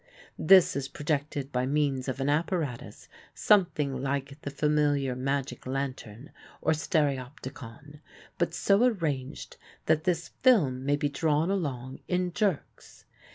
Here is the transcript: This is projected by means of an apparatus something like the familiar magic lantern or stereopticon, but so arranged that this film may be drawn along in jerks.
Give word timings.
This 0.39 0.75
is 0.75 0.87
projected 0.87 1.51
by 1.51 1.67
means 1.67 2.07
of 2.07 2.19
an 2.19 2.27
apparatus 2.27 3.07
something 3.35 4.01
like 4.01 4.41
the 4.41 4.49
familiar 4.49 5.15
magic 5.15 5.67
lantern 5.67 6.31
or 6.59 6.71
stereopticon, 6.73 7.99
but 8.39 8.51
so 8.51 8.83
arranged 8.83 9.57
that 9.85 10.05
this 10.05 10.29
film 10.41 10.83
may 10.83 10.95
be 10.95 11.07
drawn 11.07 11.51
along 11.51 11.99
in 12.07 12.33
jerks. 12.33 13.05